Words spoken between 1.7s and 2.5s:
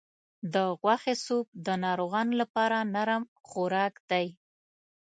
ناروغانو